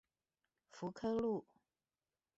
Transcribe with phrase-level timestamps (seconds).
[0.71, 1.45] 福科路